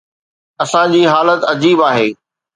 اسان 0.63 0.89
جي 0.93 1.03
حالت 1.11 1.45
عجيب 1.51 1.79
آهي. 1.91 2.13